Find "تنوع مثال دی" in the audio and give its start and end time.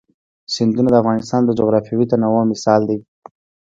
2.11-2.99